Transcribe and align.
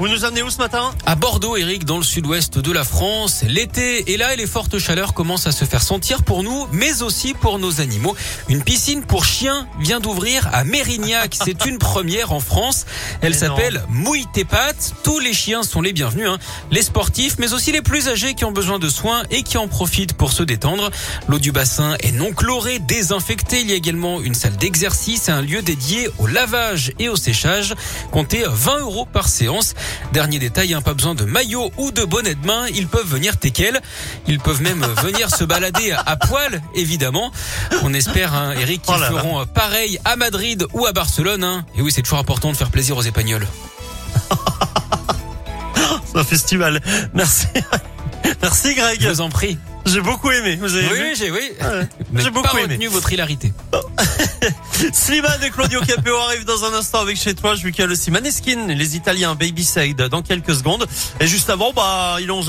Vous 0.00 0.08
nous 0.08 0.24
amenez 0.24 0.42
où 0.42 0.48
ce 0.48 0.56
matin 0.56 0.94
À 1.04 1.14
Bordeaux, 1.14 1.58
Eric, 1.58 1.84
dans 1.84 1.98
le 1.98 2.02
sud-ouest 2.02 2.58
de 2.58 2.72
la 2.72 2.84
France, 2.84 3.44
l'été 3.46 4.14
est 4.14 4.16
là 4.16 4.32
et 4.32 4.36
les 4.38 4.46
fortes 4.46 4.78
chaleurs 4.78 5.12
commencent 5.12 5.46
à 5.46 5.52
se 5.52 5.66
faire 5.66 5.82
sentir 5.82 6.22
pour 6.22 6.42
nous, 6.42 6.66
mais 6.72 7.02
aussi 7.02 7.34
pour 7.34 7.58
nos 7.58 7.82
animaux. 7.82 8.16
Une 8.48 8.62
piscine 8.62 9.02
pour 9.02 9.26
chiens 9.26 9.68
vient 9.78 10.00
d'ouvrir 10.00 10.48
à 10.54 10.64
Mérignac. 10.64 11.36
C'est 11.44 11.66
une 11.66 11.76
première 11.76 12.32
en 12.32 12.40
France. 12.40 12.86
Elle 13.20 13.34
s'appelle 13.34 13.84
Mouille 13.90 14.24
tes 14.32 14.46
pattes. 14.46 14.94
Tous 15.02 15.18
les 15.18 15.34
chiens 15.34 15.62
sont 15.62 15.82
les 15.82 15.92
bienvenus, 15.92 16.30
hein. 16.30 16.38
les 16.70 16.80
sportifs, 16.80 17.36
mais 17.38 17.52
aussi 17.52 17.70
les 17.70 17.82
plus 17.82 18.08
âgés 18.08 18.32
qui 18.32 18.46
ont 18.46 18.52
besoin 18.52 18.78
de 18.78 18.88
soins 18.88 19.24
et 19.30 19.42
qui 19.42 19.58
en 19.58 19.68
profitent 19.68 20.14
pour 20.14 20.32
se 20.32 20.42
détendre. 20.42 20.90
L'eau 21.28 21.38
du 21.38 21.52
bassin 21.52 21.98
est 22.00 22.12
non 22.12 22.32
chlorée, 22.32 22.78
désinfectée. 22.78 23.60
Il 23.60 23.68
y 23.68 23.72
a 23.72 23.76
également 23.76 24.22
une 24.22 24.32
salle 24.32 24.56
d'exercice 24.56 25.28
et 25.28 25.32
un 25.32 25.42
lieu 25.42 25.60
dédié 25.60 26.08
au 26.18 26.26
lavage 26.26 26.92
et 26.98 27.10
au 27.10 27.16
séchage. 27.16 27.74
Comptez 28.12 28.44
20 28.48 28.78
euros 28.78 29.04
par 29.04 29.28
séance. 29.28 29.74
Dernier 30.12 30.38
détail, 30.38 30.74
hein, 30.74 30.82
pas 30.82 30.94
besoin 30.94 31.14
de 31.14 31.24
maillot 31.24 31.70
ou 31.76 31.92
de 31.92 32.04
bonnet 32.04 32.34
de 32.34 32.46
main. 32.46 32.66
Ils 32.74 32.86
peuvent 32.88 33.06
venir 33.06 33.36
teckel. 33.36 33.80
Ils 34.26 34.38
peuvent 34.40 34.62
même 34.62 34.84
venir 35.02 35.30
se 35.34 35.44
balader 35.44 35.92
à 35.92 36.16
poil, 36.16 36.60
évidemment. 36.74 37.30
On 37.82 37.92
espère, 37.94 38.34
hein, 38.34 38.52
Eric, 38.60 38.82
qu'ils 38.82 38.94
Oh 38.96 39.00
là. 39.00 39.06
feront 39.06 39.46
pareil 39.46 39.98
à 40.04 40.16
Madrid 40.16 40.66
ou 40.72 40.86
à 40.86 40.92
Barcelone. 40.92 41.44
hein. 41.44 41.64
Et 41.76 41.82
oui, 41.82 41.92
c'est 41.92 42.02
toujours 42.02 42.18
important 42.18 42.50
de 42.52 42.56
faire 42.56 42.70
plaisir 42.70 42.96
aux 42.96 43.02
Espagnols. 43.02 43.46
C'est 46.12 46.18
un 46.18 46.24
festival. 46.24 46.80
Merci. 47.14 47.46
Merci 48.42 48.74
Greg. 48.74 49.00
Je 49.00 49.08
vous 49.08 49.20
en 49.20 49.28
prie. 49.30 49.56
J'ai 49.86 50.00
beaucoup 50.00 50.30
aimé. 50.30 50.56
Vous 50.56 50.74
avez 50.74 50.88
Oui, 50.88 51.14
j'ai, 51.16 51.30
oui. 51.30 51.50
Ouais. 51.60 51.88
J'ai 52.22 52.30
beaucoup 52.30 52.48
pas 52.48 52.60
aimé. 52.62 52.74
retenu 52.74 52.86
votre 52.88 53.12
hilarité. 53.12 53.52
Slimane 54.92 55.42
et 55.42 55.50
Claudio 55.50 55.80
Capéo 55.80 56.16
arrivent 56.16 56.44
dans 56.44 56.64
un 56.64 56.74
instant 56.74 57.00
avec 57.00 57.16
chez 57.16 57.34
toi. 57.34 57.54
Je 57.54 57.68
y 57.68 57.82
a 57.82 57.86
aussi 57.86 58.10
Maneskin, 58.10 58.68
les 58.68 58.96
Italiens, 58.96 59.34
Baby 59.34 59.64
Side 59.64 59.96
dans 59.96 60.22
quelques 60.22 60.54
secondes. 60.54 60.86
Et 61.20 61.26
juste 61.26 61.50
avant, 61.50 61.72
bah, 61.72 62.16
il 62.20 62.28
est 62.28 62.30
11 62.30 62.48